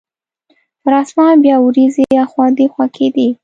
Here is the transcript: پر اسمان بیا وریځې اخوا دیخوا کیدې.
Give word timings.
پر 0.83 0.93
اسمان 1.01 1.33
بیا 1.43 1.57
وریځې 1.61 2.05
اخوا 2.25 2.45
دیخوا 2.59 2.85
کیدې. 2.95 3.27